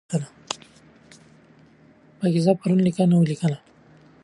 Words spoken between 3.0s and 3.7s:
ولیکله.